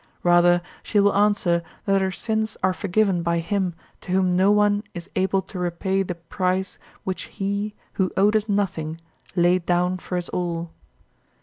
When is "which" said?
7.03-7.25